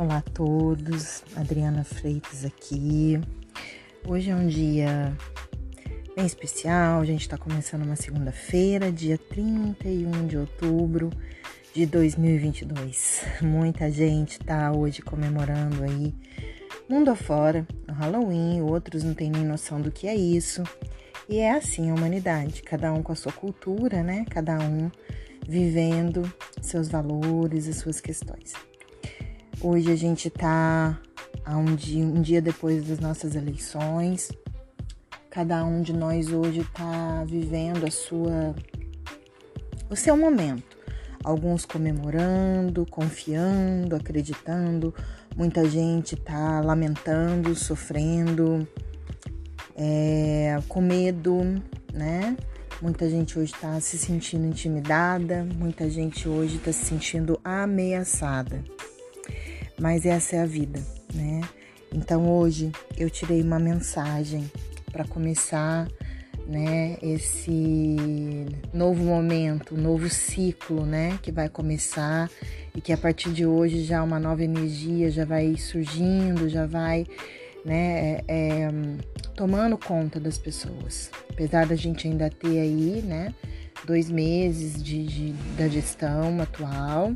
Olá 0.00 0.16
a 0.16 0.30
todos, 0.30 1.22
Adriana 1.36 1.84
Freitas 1.84 2.42
aqui. 2.42 3.20
Hoje 4.08 4.30
é 4.30 4.34
um 4.34 4.46
dia 4.46 5.14
bem 6.16 6.24
especial, 6.24 7.02
a 7.02 7.04
gente 7.04 7.20
está 7.20 7.36
começando 7.36 7.82
uma 7.82 7.96
segunda-feira, 7.96 8.90
dia 8.90 9.18
31 9.18 10.26
de 10.26 10.38
outubro 10.38 11.10
de 11.74 11.84
2022. 11.84 13.24
Muita 13.42 13.90
gente 13.90 14.40
está 14.40 14.72
hoje 14.72 15.02
comemorando 15.02 15.84
aí 15.84 16.14
mundo 16.88 17.10
afora, 17.10 17.66
no 17.86 17.92
Halloween, 17.92 18.62
outros 18.62 19.04
não 19.04 19.12
têm 19.12 19.30
nem 19.30 19.44
noção 19.44 19.82
do 19.82 19.92
que 19.92 20.06
é 20.08 20.14
isso. 20.14 20.62
E 21.28 21.40
é 21.40 21.52
assim 21.52 21.90
a 21.90 21.94
humanidade, 21.94 22.62
cada 22.62 22.90
um 22.90 23.02
com 23.02 23.12
a 23.12 23.16
sua 23.16 23.32
cultura, 23.32 24.02
né? 24.02 24.24
Cada 24.30 24.58
um 24.60 24.90
vivendo 25.46 26.22
seus 26.62 26.88
valores 26.88 27.66
e 27.66 27.74
suas 27.74 28.00
questões. 28.00 28.69
Hoje 29.62 29.92
a 29.92 29.96
gente 29.96 30.28
está 30.28 30.98
um 31.46 31.74
dia, 31.74 32.02
um 32.02 32.22
dia 32.22 32.40
depois 32.40 32.82
das 32.88 32.98
nossas 32.98 33.34
eleições. 33.36 34.32
Cada 35.28 35.62
um 35.66 35.82
de 35.82 35.92
nós 35.92 36.32
hoje 36.32 36.60
está 36.60 37.22
vivendo 37.26 37.84
a 37.84 37.90
sua, 37.90 38.54
o 39.90 39.94
seu 39.94 40.16
momento. 40.16 40.78
Alguns 41.22 41.66
comemorando, 41.66 42.86
confiando, 42.86 43.94
acreditando. 43.94 44.94
Muita 45.36 45.68
gente 45.68 46.14
está 46.14 46.62
lamentando, 46.62 47.54
sofrendo, 47.54 48.66
é, 49.76 50.58
com 50.68 50.80
medo, 50.80 51.62
né? 51.92 52.34
Muita 52.80 53.10
gente 53.10 53.38
hoje 53.38 53.52
está 53.52 53.78
se 53.78 53.98
sentindo 53.98 54.46
intimidada, 54.46 55.46
muita 55.54 55.90
gente 55.90 56.26
hoje 56.26 56.56
está 56.56 56.72
se 56.72 56.86
sentindo 56.86 57.38
ameaçada. 57.44 58.64
Mas 59.80 60.04
essa 60.04 60.36
é 60.36 60.40
a 60.40 60.46
vida, 60.46 60.78
né? 61.14 61.40
Então 61.92 62.30
hoje 62.30 62.70
eu 62.98 63.08
tirei 63.08 63.42
uma 63.42 63.58
mensagem 63.58 64.50
para 64.92 65.04
começar, 65.04 65.88
né, 66.46 66.98
esse 67.00 67.96
novo 68.74 69.02
momento, 69.02 69.76
novo 69.76 70.08
ciclo, 70.08 70.84
né, 70.84 71.18
que 71.22 71.32
vai 71.32 71.48
começar 71.48 72.28
e 72.74 72.80
que 72.80 72.92
a 72.92 72.96
partir 72.96 73.32
de 73.32 73.46
hoje 73.46 73.84
já 73.84 74.02
uma 74.02 74.18
nova 74.18 74.42
energia 74.44 75.10
já 75.10 75.24
vai 75.24 75.56
surgindo, 75.56 76.48
já 76.48 76.66
vai, 76.66 77.06
né, 77.64 78.18
é, 78.18 78.24
é, 78.28 78.68
tomando 79.34 79.78
conta 79.78 80.20
das 80.20 80.36
pessoas. 80.36 81.10
Apesar 81.30 81.66
da 81.66 81.74
gente 81.74 82.06
ainda 82.06 82.28
ter 82.28 82.60
aí, 82.60 83.02
né, 83.02 83.34
dois 83.86 84.10
meses 84.10 84.82
de, 84.82 85.06
de, 85.06 85.32
da 85.56 85.68
gestão 85.68 86.40
atual, 86.40 87.14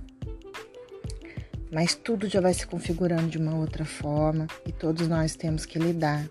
mas 1.74 1.96
tudo 1.96 2.28
já 2.28 2.40
vai 2.40 2.54
se 2.54 2.66
configurando 2.66 3.28
de 3.28 3.36
uma 3.36 3.56
outra 3.56 3.84
forma 3.84 4.46
e 4.64 4.70
todos 4.70 5.08
nós 5.08 5.34
temos 5.34 5.66
que 5.66 5.78
lidar, 5.78 6.24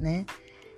né, 0.00 0.26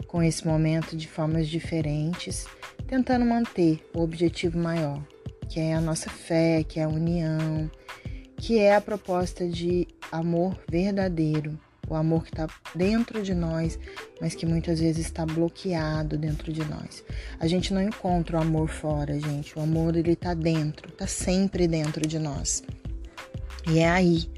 com 0.06 0.22
esse 0.22 0.46
momento 0.46 0.94
de 0.94 1.08
formas 1.08 1.48
diferentes, 1.48 2.46
tentando 2.86 3.24
manter 3.24 3.80
o 3.94 4.02
objetivo 4.02 4.58
maior, 4.58 5.02
que 5.48 5.58
é 5.58 5.72
a 5.72 5.80
nossa 5.80 6.10
fé, 6.10 6.62
que 6.62 6.78
é 6.78 6.82
a 6.82 6.88
união, 6.88 7.70
que 8.36 8.58
é 8.58 8.74
a 8.74 8.80
proposta 8.82 9.48
de 9.48 9.88
amor 10.10 10.58
verdadeiro 10.68 11.58
o 11.88 11.94
amor 11.94 12.24
que 12.24 12.30
está 12.30 12.48
dentro 12.74 13.22
de 13.22 13.34
nós, 13.34 13.78
mas 14.20 14.34
que 14.34 14.46
muitas 14.46 14.80
vezes 14.80 15.04
está 15.04 15.26
bloqueado 15.26 16.16
dentro 16.16 16.52
de 16.52 16.64
nós. 16.64 17.04
A 17.38 17.46
gente 17.46 17.74
não 17.74 17.82
encontra 17.82 18.38
o 18.38 18.40
amor 18.40 18.68
fora, 18.68 19.18
gente. 19.20 19.58
O 19.58 19.62
amor 19.62 19.94
ele 19.96 20.12
está 20.12 20.32
dentro, 20.32 20.88
está 20.88 21.06
sempre 21.06 21.68
dentro 21.68 22.06
de 22.08 22.18
nós. 22.18 22.62
E 23.68 23.78
é 23.78 23.88
aí, 23.88 24.28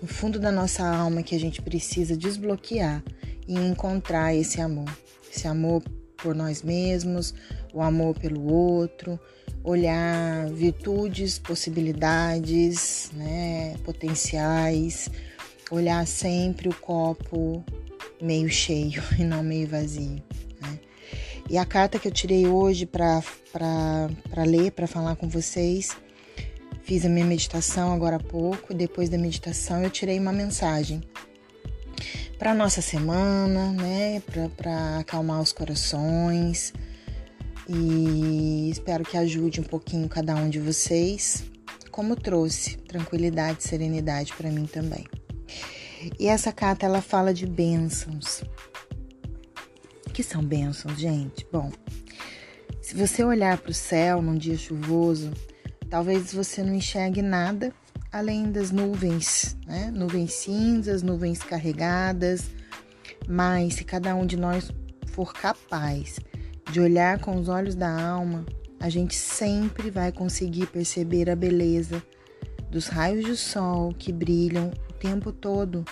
no 0.00 0.08
fundo 0.08 0.38
da 0.38 0.50
nossa 0.50 0.84
alma, 0.86 1.22
que 1.22 1.34
a 1.34 1.40
gente 1.40 1.62
precisa 1.62 2.16
desbloquear 2.16 3.02
e 3.46 3.54
encontrar 3.54 4.34
esse 4.34 4.60
amor. 4.60 4.90
Esse 5.30 5.46
amor 5.46 5.82
por 6.16 6.34
nós 6.34 6.62
mesmos, 6.62 7.34
o 7.72 7.82
amor 7.82 8.18
pelo 8.18 8.52
outro, 8.52 9.18
olhar 9.62 10.48
virtudes, 10.50 11.38
possibilidades, 11.38 13.10
né, 13.14 13.76
potenciais 13.84 15.10
olhar 15.70 16.06
sempre 16.06 16.68
o 16.68 16.74
copo 16.74 17.64
meio 18.20 18.48
cheio 18.48 19.02
e 19.18 19.24
não 19.24 19.42
meio 19.42 19.68
vazio. 19.68 20.22
Né? 20.60 20.78
E 21.48 21.58
a 21.58 21.64
carta 21.64 21.98
que 21.98 22.08
eu 22.08 22.12
tirei 22.12 22.46
hoje 22.46 22.86
para 22.86 23.22
ler, 24.46 24.70
para 24.72 24.86
falar 24.86 25.16
com 25.16 25.28
vocês, 25.28 25.96
fiz 26.84 27.04
a 27.04 27.08
minha 27.08 27.24
meditação 27.24 27.92
agora 27.92 28.16
há 28.16 28.20
pouco. 28.20 28.74
Depois 28.74 29.08
da 29.08 29.18
meditação, 29.18 29.82
eu 29.82 29.90
tirei 29.90 30.18
uma 30.18 30.32
mensagem 30.32 31.02
para 32.38 32.54
nossa 32.54 32.82
semana, 32.82 33.72
né? 33.72 34.22
Para 34.56 34.98
acalmar 34.98 35.40
os 35.40 35.52
corações. 35.52 36.72
E 37.66 38.68
espero 38.70 39.04
que 39.04 39.16
ajude 39.16 39.60
um 39.60 39.64
pouquinho 39.64 40.06
cada 40.08 40.34
um 40.34 40.50
de 40.50 40.60
vocês, 40.60 41.44
como 41.90 42.14
trouxe 42.14 42.76
tranquilidade 42.76 43.60
e 43.60 43.68
serenidade 43.68 44.34
para 44.34 44.50
mim 44.50 44.66
também. 44.66 45.06
E 46.20 46.26
essa 46.26 46.52
carta 46.52 46.84
ela 46.84 47.00
fala 47.00 47.32
de 47.32 47.46
bênçãos. 47.46 48.42
O 50.06 50.10
que 50.10 50.22
são 50.22 50.44
bênçãos, 50.44 50.98
gente? 50.98 51.46
Bom, 51.50 51.72
se 52.82 52.94
você 52.94 53.24
olhar 53.24 53.56
para 53.56 53.70
o 53.70 53.74
céu 53.74 54.20
num 54.20 54.36
dia 54.36 54.58
chuvoso, 54.58 55.32
talvez 55.88 56.32
você 56.32 56.62
não 56.62 56.74
enxergue 56.74 57.22
nada 57.22 57.72
além 58.14 58.52
das 58.52 58.70
nuvens, 58.70 59.56
né? 59.66 59.90
Nuvens 59.92 60.32
cinzas, 60.34 61.02
nuvens 61.02 61.40
carregadas. 61.40 62.50
Mas 63.28 63.74
se 63.74 63.84
cada 63.84 64.14
um 64.14 64.24
de 64.24 64.36
nós 64.36 64.70
for 65.08 65.32
capaz 65.32 66.20
de 66.70 66.80
olhar 66.80 67.18
com 67.18 67.36
os 67.36 67.48
olhos 67.48 67.74
da 67.74 67.90
alma, 67.90 68.44
a 68.78 68.88
gente 68.88 69.16
sempre 69.16 69.90
vai 69.90 70.12
conseguir 70.12 70.66
perceber 70.66 71.28
a 71.28 71.34
beleza 71.34 72.02
dos 72.70 72.86
raios 72.86 73.24
de 73.24 73.36
sol 73.36 73.92
que 73.98 74.12
brilham 74.12 74.70
tempo 75.00 75.32
todo, 75.32 75.84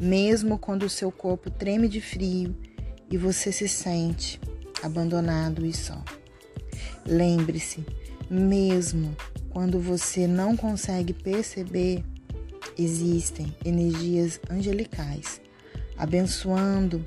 mesmo 0.00 0.58
quando 0.58 0.84
o 0.84 0.90
seu 0.90 1.12
corpo 1.12 1.50
treme 1.50 1.88
de 1.88 2.00
frio 2.00 2.56
e 3.10 3.16
você 3.16 3.52
se 3.52 3.68
sente 3.68 4.40
abandonado 4.82 5.64
e 5.64 5.72
só. 5.72 6.02
Lembre-se, 7.06 7.84
mesmo 8.30 9.16
quando 9.56 9.80
você 9.80 10.26
não 10.26 10.54
consegue 10.54 11.14
perceber, 11.14 12.04
existem 12.76 13.56
energias 13.64 14.38
angelicais 14.50 15.40
abençoando 15.96 17.02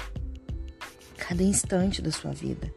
cada 1.15 1.43
instante 1.43 2.01
da 2.01 2.09
sua 2.11 2.31
vida, 2.31 2.73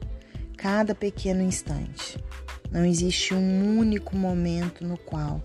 cada 0.59 0.95
pequeno 0.95 1.41
instante. 1.41 2.23
Não 2.71 2.85
existe 2.85 3.33
um 3.33 3.79
único 3.79 4.15
momento 4.15 4.85
no 4.85 4.99
qual 4.99 5.43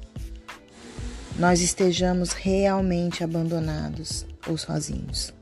nós 1.40 1.62
estejamos 1.62 2.34
realmente 2.34 3.24
abandonados 3.24 4.26
ou 4.46 4.58
sozinhos. 4.58 5.34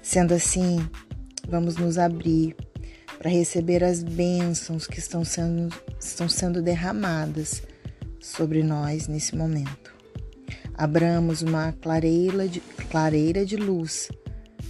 Sendo 0.00 0.34
assim, 0.34 0.88
vamos 1.48 1.74
nos 1.74 1.98
abrir 1.98 2.54
para 3.26 3.34
receber 3.34 3.82
as 3.82 4.04
bênçãos 4.04 4.86
que 4.86 5.00
estão 5.00 5.24
sendo, 5.24 5.74
estão 5.98 6.28
sendo 6.28 6.62
derramadas 6.62 7.60
sobre 8.20 8.62
nós 8.62 9.08
nesse 9.08 9.34
momento. 9.34 9.92
Abramos 10.74 11.42
uma 11.42 11.72
clareira 11.72 12.46
de, 12.46 12.60
clareira 12.88 13.44
de 13.44 13.56
luz 13.56 14.08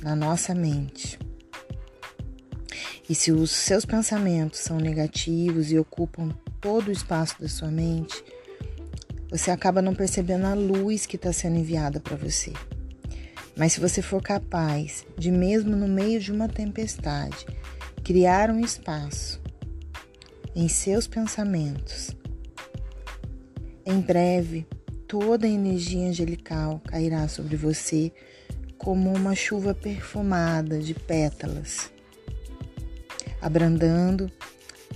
na 0.02 0.16
nossa 0.16 0.54
mente. 0.54 1.18
E 3.06 3.14
se 3.14 3.30
os 3.30 3.50
seus 3.50 3.84
pensamentos 3.84 4.60
são 4.60 4.78
negativos 4.78 5.70
e 5.70 5.78
ocupam 5.78 6.30
todo 6.58 6.88
o 6.88 6.92
espaço 6.92 7.38
da 7.38 7.50
sua 7.50 7.70
mente, 7.70 8.24
você 9.30 9.50
acaba 9.50 9.82
não 9.82 9.94
percebendo 9.94 10.46
a 10.46 10.54
luz 10.54 11.04
que 11.04 11.16
está 11.16 11.30
sendo 11.30 11.58
enviada 11.58 12.00
para 12.00 12.16
você. 12.16 12.54
Mas 13.54 13.74
se 13.74 13.80
você 13.80 14.00
for 14.00 14.22
capaz 14.22 15.04
de, 15.18 15.30
mesmo 15.30 15.76
no 15.76 15.86
meio 15.86 16.18
de 16.18 16.32
uma 16.32 16.48
tempestade, 16.48 17.44
criar 18.06 18.52
um 18.52 18.60
espaço 18.60 19.42
em 20.54 20.68
seus 20.68 21.08
pensamentos, 21.08 22.16
em 23.84 24.00
breve 24.00 24.64
toda 25.08 25.44
a 25.44 25.50
energia 25.50 26.06
angelical 26.06 26.80
cairá 26.86 27.26
sobre 27.26 27.56
você 27.56 28.12
como 28.78 29.12
uma 29.12 29.34
chuva 29.34 29.74
perfumada 29.74 30.78
de 30.78 30.94
pétalas, 30.94 31.90
abrandando 33.42 34.30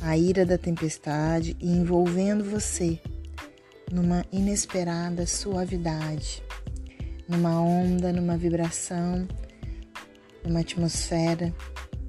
a 0.00 0.16
ira 0.16 0.46
da 0.46 0.56
tempestade 0.56 1.56
e 1.58 1.68
envolvendo 1.68 2.44
você 2.44 2.96
numa 3.90 4.24
inesperada 4.30 5.26
suavidade, 5.26 6.44
numa 7.28 7.60
onda, 7.60 8.12
numa 8.12 8.36
vibração, 8.36 9.26
numa 10.44 10.60
atmosfera 10.60 11.52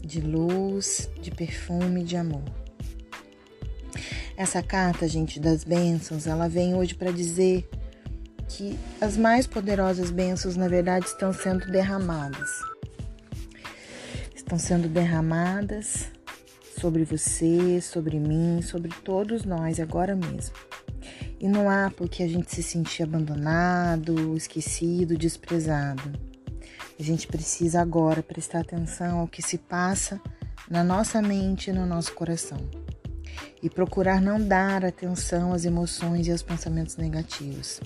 de 0.01 0.19
luz, 0.19 1.09
de 1.21 1.31
perfume, 1.31 2.03
de 2.03 2.17
amor. 2.17 2.43
Essa 4.35 4.63
carta, 4.63 5.07
gente, 5.07 5.39
das 5.39 5.63
bênçãos, 5.63 6.25
ela 6.25 6.49
vem 6.49 6.73
hoje 6.75 6.95
para 6.95 7.11
dizer 7.11 7.69
que 8.47 8.77
as 8.99 9.15
mais 9.15 9.45
poderosas 9.45 10.11
bênçãos, 10.11 10.57
na 10.57 10.67
verdade, 10.67 11.05
estão 11.05 11.31
sendo 11.31 11.69
derramadas. 11.71 12.49
Estão 14.35 14.57
sendo 14.57 14.87
derramadas 14.89 16.07
sobre 16.79 17.03
você, 17.03 17.79
sobre 17.79 18.19
mim, 18.19 18.61
sobre 18.61 18.91
todos 19.03 19.45
nós 19.45 19.79
agora 19.79 20.15
mesmo. 20.15 20.55
E 21.39 21.47
não 21.47 21.69
há 21.69 21.89
por 21.89 22.09
que 22.09 22.23
a 22.23 22.27
gente 22.27 22.53
se 22.53 22.63
sentir 22.63 23.03
abandonado, 23.03 24.35
esquecido, 24.35 25.17
desprezado. 25.17 26.30
A 27.01 27.03
gente 27.03 27.25
precisa 27.25 27.81
agora 27.81 28.21
prestar 28.21 28.59
atenção 28.59 29.21
ao 29.21 29.27
que 29.27 29.41
se 29.41 29.57
passa 29.57 30.21
na 30.69 30.83
nossa 30.83 31.19
mente 31.19 31.71
e 31.71 31.73
no 31.73 31.83
nosso 31.83 32.13
coração 32.13 32.59
e 33.59 33.67
procurar 33.71 34.21
não 34.21 34.39
dar 34.39 34.85
atenção 34.85 35.51
às 35.51 35.65
emoções 35.65 36.27
e 36.27 36.31
aos 36.31 36.43
pensamentos 36.43 36.97
negativos. 36.97 37.81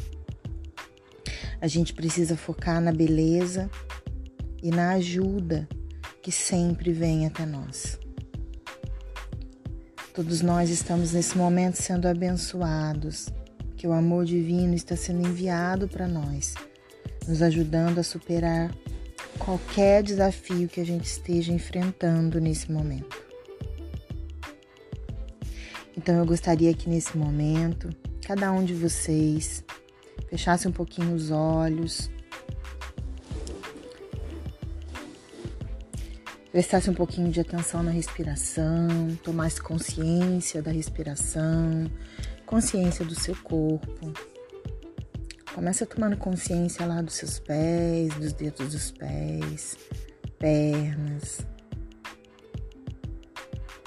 A 1.61 1.67
gente 1.69 1.93
precisa 1.93 2.35
focar 2.35 2.81
na 2.81 2.91
beleza 2.91 3.69
e 4.61 4.69
na 4.69 4.91
ajuda 4.95 5.65
que 6.21 6.29
sempre 6.29 6.91
vem 6.91 7.25
até 7.25 7.45
nós. 7.45 7.97
Todos 10.13 10.41
nós 10.41 10.69
estamos 10.69 11.13
nesse 11.13 11.37
momento 11.37 11.75
sendo 11.75 12.05
abençoados, 12.05 13.29
que 13.77 13.87
o 13.87 13.93
amor 13.93 14.25
divino 14.25 14.73
está 14.73 14.97
sendo 14.97 15.25
enviado 15.25 15.87
para 15.87 16.05
nós, 16.05 16.53
nos 17.25 17.41
ajudando 17.41 17.99
a 17.99 18.03
superar 18.03 18.75
qualquer 19.39 20.03
desafio 20.03 20.67
que 20.67 20.79
a 20.79 20.85
gente 20.85 21.05
esteja 21.05 21.51
enfrentando 21.51 22.39
nesse 22.39 22.71
momento. 22.71 23.23
Então 25.97 26.15
eu 26.15 26.25
gostaria 26.25 26.73
que 26.73 26.89
nesse 26.89 27.17
momento, 27.17 27.89
cada 28.25 28.51
um 28.51 28.63
de 28.63 28.73
vocês 28.73 29.63
fechasse 30.29 30.67
um 30.67 30.71
pouquinho 30.71 31.15
os 31.15 31.31
olhos, 31.31 32.09
prestasse 36.51 36.89
um 36.89 36.93
pouquinho 36.93 37.31
de 37.31 37.39
atenção 37.39 37.81
na 37.81 37.91
respiração, 37.91 38.87
tomasse 39.23 39.61
consciência 39.61 40.61
da 40.61 40.71
respiração, 40.71 41.89
consciência 42.45 43.05
do 43.05 43.13
seu 43.13 43.35
corpo. 43.35 44.34
Começa 45.55 45.85
tomando 45.85 46.17
consciência 46.17 46.85
lá 46.85 47.01
dos 47.01 47.13
seus 47.13 47.39
pés, 47.39 48.13
dos 48.15 48.33
dedos 48.33 48.73
dos 48.73 48.91
pés, 48.91 49.77
pernas, 50.37 51.47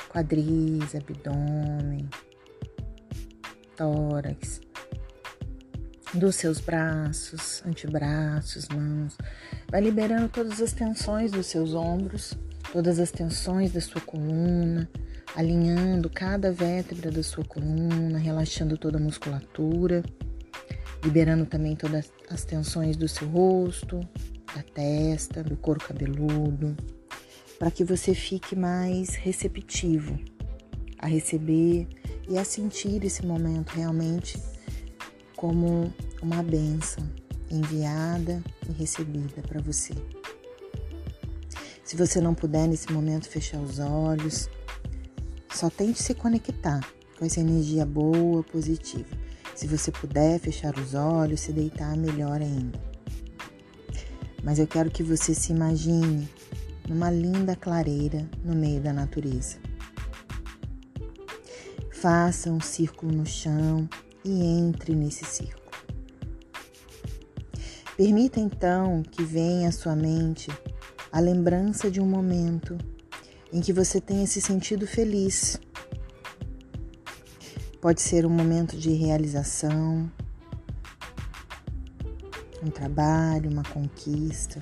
quadris, 0.08 0.94
abdômen, 0.94 2.08
tórax, 3.76 4.62
dos 6.14 6.36
seus 6.36 6.58
braços, 6.58 7.62
antebraços, 7.66 8.66
mãos. 8.68 9.18
Vai 9.70 9.82
liberando 9.82 10.30
todas 10.30 10.62
as 10.62 10.72
tensões 10.72 11.32
dos 11.32 11.48
seus 11.48 11.74
ombros, 11.74 12.32
todas 12.72 12.98
as 12.98 13.10
tensões 13.10 13.72
da 13.72 13.80
sua 13.82 14.00
coluna, 14.00 14.88
alinhando 15.36 16.08
cada 16.08 16.50
vértebra 16.50 17.10
da 17.10 17.22
sua 17.22 17.44
coluna, 17.44 18.16
relaxando 18.16 18.78
toda 18.78 18.96
a 18.96 19.00
musculatura, 19.02 20.02
liberando 21.02 21.46
também 21.46 21.76
todas 21.76 22.12
as 22.28 22.44
tensões 22.44 22.96
do 22.96 23.08
seu 23.08 23.28
rosto, 23.28 24.00
da 24.54 24.62
testa, 24.62 25.42
do 25.42 25.56
couro 25.56 25.80
cabeludo 25.80 26.76
para 27.58 27.70
que 27.70 27.82
você 27.84 28.14
fique 28.14 28.54
mais 28.54 29.14
receptivo 29.16 30.18
a 30.98 31.06
receber 31.06 31.88
e 32.28 32.38
a 32.38 32.44
sentir 32.44 33.04
esse 33.04 33.26
momento 33.26 33.70
realmente 33.70 34.40
como 35.36 35.92
uma 36.22 36.42
benção 36.42 37.04
enviada 37.50 38.42
e 38.68 38.72
recebida 38.72 39.42
para 39.42 39.60
você. 39.60 39.94
Se 41.82 41.96
você 41.96 42.20
não 42.20 42.34
puder 42.34 42.68
nesse 42.68 42.92
momento 42.92 43.28
fechar 43.28 43.60
os 43.60 43.78
olhos, 43.78 44.48
só 45.50 45.70
tente 45.70 46.02
se 46.02 46.14
conectar 46.14 46.80
com 47.18 47.24
essa 47.24 47.40
energia 47.40 47.86
boa, 47.86 48.44
positiva. 48.44 49.17
Se 49.58 49.66
você 49.66 49.90
puder 49.90 50.38
fechar 50.38 50.72
os 50.78 50.94
olhos, 50.94 51.40
se 51.40 51.52
deitar 51.52 51.96
melhor 51.96 52.40
ainda. 52.40 52.80
Mas 54.40 54.60
eu 54.60 54.68
quero 54.68 54.88
que 54.88 55.02
você 55.02 55.34
se 55.34 55.50
imagine 55.50 56.28
numa 56.88 57.10
linda 57.10 57.56
clareira 57.56 58.24
no 58.44 58.54
meio 58.54 58.80
da 58.80 58.92
natureza. 58.92 59.56
Faça 61.90 62.52
um 62.52 62.60
círculo 62.60 63.10
no 63.10 63.26
chão 63.26 63.88
e 64.24 64.44
entre 64.44 64.94
nesse 64.94 65.24
círculo. 65.24 65.72
Permita 67.96 68.38
então 68.38 69.02
que 69.02 69.24
venha 69.24 69.70
à 69.70 69.72
sua 69.72 69.96
mente 69.96 70.52
a 71.10 71.18
lembrança 71.18 71.90
de 71.90 72.00
um 72.00 72.06
momento 72.06 72.78
em 73.52 73.60
que 73.60 73.72
você 73.72 74.00
tenha 74.00 74.24
se 74.24 74.40
sentido 74.40 74.86
feliz. 74.86 75.58
Pode 77.80 78.02
ser 78.02 78.26
um 78.26 78.30
momento 78.30 78.76
de 78.76 78.90
realização, 78.90 80.10
um 82.62 82.70
trabalho, 82.70 83.50
uma 83.50 83.62
conquista 83.62 84.60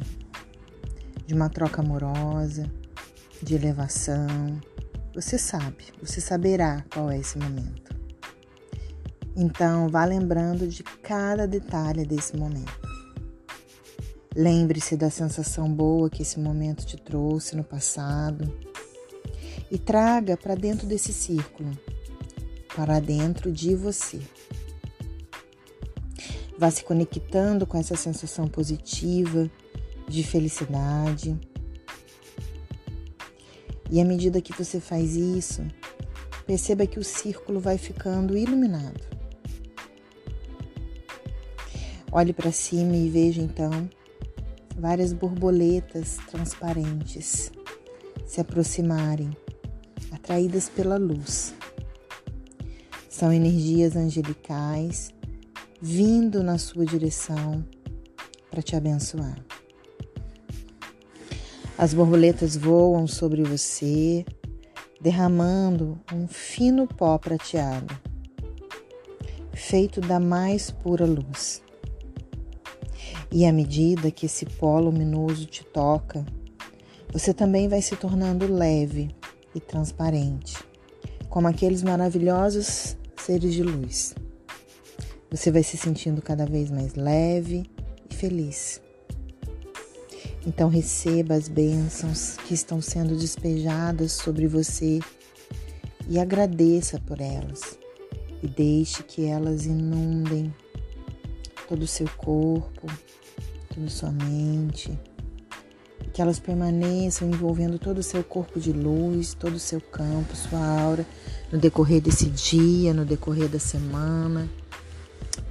de 1.26 1.34
uma 1.34 1.48
troca 1.48 1.82
amorosa, 1.82 2.70
de 3.42 3.54
elevação. 3.54 4.60
Você 5.14 5.38
sabe, 5.38 5.86
você 6.00 6.20
saberá 6.20 6.84
qual 6.92 7.10
é 7.10 7.18
esse 7.18 7.36
momento. 7.38 7.96
Então, 9.34 9.88
vá 9.88 10.04
lembrando 10.04 10.68
de 10.68 10.82
cada 10.82 11.46
detalhe 11.46 12.06
desse 12.06 12.36
momento. 12.36 12.86
Lembre-se 14.34 14.96
da 14.96 15.10
sensação 15.10 15.72
boa 15.72 16.10
que 16.10 16.22
esse 16.22 16.38
momento 16.38 16.84
te 16.84 16.96
trouxe 16.96 17.56
no 17.56 17.64
passado 17.64 18.54
e 19.70 19.78
traga 19.78 20.36
para 20.36 20.54
dentro 20.54 20.86
desse 20.86 21.12
círculo, 21.12 21.70
para 22.76 23.00
dentro 23.00 23.50
de 23.50 23.74
você. 23.74 24.20
Vá 26.58 26.70
se 26.70 26.84
conectando 26.84 27.66
com 27.66 27.78
essa 27.78 27.96
sensação 27.96 28.46
positiva 28.46 29.50
de 30.06 30.22
felicidade. 30.22 31.38
E 33.90 33.98
à 33.98 34.04
medida 34.04 34.42
que 34.42 34.52
você 34.52 34.78
faz 34.78 35.16
isso, 35.16 35.66
perceba 36.46 36.86
que 36.86 36.98
o 36.98 37.04
círculo 37.04 37.60
vai 37.60 37.78
ficando 37.78 38.36
iluminado. 38.36 39.00
Olhe 42.12 42.34
para 42.34 42.52
cima 42.52 42.94
e 42.94 43.08
veja 43.08 43.40
então 43.40 43.88
várias 44.76 45.14
borboletas 45.14 46.18
transparentes 46.30 47.50
se 48.26 48.40
aproximarem, 48.40 49.34
atraídas 50.12 50.68
pela 50.68 50.96
luz. 50.96 51.54
São 53.18 53.32
energias 53.32 53.96
angelicais 53.96 55.10
vindo 55.80 56.42
na 56.42 56.58
sua 56.58 56.84
direção 56.84 57.64
para 58.50 58.60
te 58.60 58.76
abençoar. 58.76 59.42
As 61.78 61.94
borboletas 61.94 62.58
voam 62.58 63.06
sobre 63.06 63.42
você, 63.42 64.22
derramando 65.00 65.98
um 66.12 66.28
fino 66.28 66.86
pó 66.86 67.16
prateado, 67.16 67.98
feito 69.54 69.98
da 70.02 70.20
mais 70.20 70.70
pura 70.70 71.06
luz. 71.06 71.62
E 73.32 73.46
à 73.46 73.52
medida 73.52 74.10
que 74.10 74.26
esse 74.26 74.44
pó 74.44 74.78
luminoso 74.78 75.46
te 75.46 75.64
toca, 75.64 76.22
você 77.10 77.32
também 77.32 77.66
vai 77.66 77.80
se 77.80 77.96
tornando 77.96 78.46
leve 78.46 79.08
e 79.54 79.60
transparente, 79.60 80.62
como 81.30 81.48
aqueles 81.48 81.82
maravilhosos 81.82 82.94
seres 83.26 83.54
de 83.54 83.62
luz. 83.64 84.14
Você 85.32 85.50
vai 85.50 85.64
se 85.64 85.76
sentindo 85.76 86.22
cada 86.22 86.46
vez 86.46 86.70
mais 86.70 86.94
leve 86.94 87.68
e 88.08 88.14
feliz. 88.14 88.80
Então 90.46 90.68
receba 90.68 91.34
as 91.34 91.48
bênçãos 91.48 92.36
que 92.46 92.54
estão 92.54 92.80
sendo 92.80 93.16
despejadas 93.16 94.12
sobre 94.12 94.46
você 94.46 95.00
e 96.08 96.20
agradeça 96.20 97.00
por 97.00 97.20
elas. 97.20 97.76
E 98.40 98.46
deixe 98.46 99.02
que 99.02 99.24
elas 99.24 99.66
inundem 99.66 100.54
todo 101.68 101.82
o 101.82 101.88
seu 101.88 102.08
corpo, 102.16 102.86
toda 103.74 103.86
a 103.86 103.90
sua 103.90 104.12
mente, 104.12 104.96
que 106.12 106.22
elas 106.22 106.38
permaneçam 106.38 107.28
envolvendo 107.28 107.76
todo 107.76 107.98
o 107.98 108.04
seu 108.04 108.22
corpo 108.22 108.60
de 108.60 108.72
luz, 108.72 109.34
todo 109.34 109.56
o 109.56 109.58
seu 109.58 109.80
campo, 109.80 110.36
sua 110.36 110.64
aura, 110.64 111.04
no 111.50 111.58
decorrer 111.58 112.00
desse 112.00 112.26
dia, 112.26 112.92
no 112.92 113.04
decorrer 113.04 113.48
da 113.48 113.58
semana, 113.58 114.48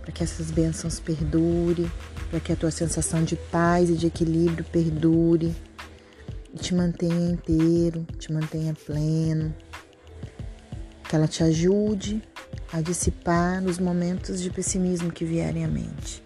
para 0.02 0.12
que 0.12 0.24
essas 0.24 0.52
bênçãos 0.52 1.00
perdurem 1.00 1.90
para 2.30 2.40
que 2.40 2.52
a 2.52 2.56
tua 2.56 2.72
sensação 2.72 3.24
de 3.24 3.36
paz 3.36 3.90
e 3.90 3.94
de 3.94 4.08
equilíbrio 4.08 4.66
perdure 4.66 5.56
e 6.54 6.58
te 6.58 6.74
mantenha 6.74 7.32
inteiro, 7.32 8.06
te 8.18 8.32
mantenha 8.32 8.74
pleno. 8.74 9.54
Que 11.08 11.16
ela 11.16 11.28
te 11.28 11.44
ajude 11.44 12.22
a 12.74 12.82
dissipar 12.82 13.62
nos 13.62 13.78
momentos 13.78 14.42
de 14.42 14.50
pessimismo 14.50 15.12
que 15.12 15.24
vierem 15.24 15.64
à 15.64 15.68
mente. 15.68 16.24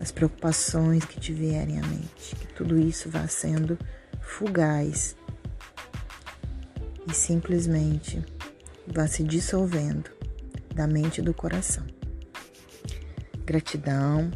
as 0.00 0.12
preocupações 0.12 1.06
que 1.06 1.18
te 1.18 1.32
vierem 1.32 1.80
à 1.80 1.86
mente, 1.86 2.36
que 2.36 2.46
tudo 2.48 2.78
isso 2.78 3.08
vá 3.08 3.26
sendo 3.26 3.78
fugaz 4.20 5.16
e 7.08 7.14
simplesmente 7.14 8.22
vá 8.86 9.06
se 9.06 9.22
dissolvendo 9.22 10.10
da 10.74 10.86
mente 10.86 11.18
e 11.18 11.22
do 11.22 11.32
coração. 11.32 11.84
Gratidão. 13.44 14.30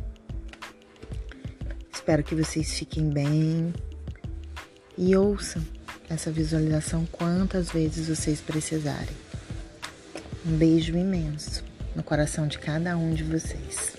Espero 1.93 2.23
que 2.23 2.35
vocês 2.35 2.79
fiquem 2.79 3.11
bem 3.11 3.73
e 4.97 5.15
ouçam 5.15 5.63
essa 6.09 6.31
visualização 6.31 7.07
quantas 7.07 7.71
vezes 7.71 8.09
vocês 8.09 8.41
precisarem. 8.41 9.17
Um 10.47 10.57
beijo 10.57 10.97
imenso 10.97 11.63
no 11.95 12.03
coração 12.03 12.47
de 12.47 12.59
cada 12.59 12.97
um 12.97 13.13
de 13.13 13.25
vocês. 13.25 13.98